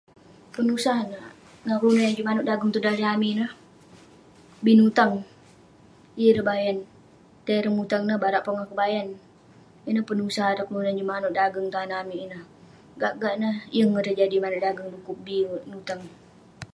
[0.55, 1.21] penusah neh
[1.65, 3.51] ngan kelunan yah juk manouk dageng tong daleh amik ineh,
[4.63, 5.13] bi nutang,
[6.19, 11.67] yeng ireh bayan..tai ireh mutang neh, barak pongah keboyan..ineh penusah ireh kelunan yah manouk dageng
[11.71, 12.43] tong inak amik ineh,
[13.01, 15.35] gak gak neh yeng ireh jadi manouk dageng du'kuk bi
[15.71, 16.01] nutang